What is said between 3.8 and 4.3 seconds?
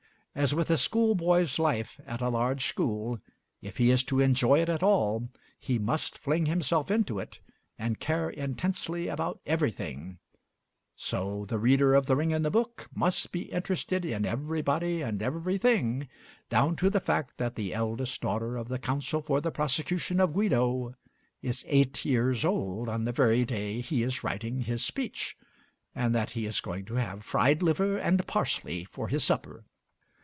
is to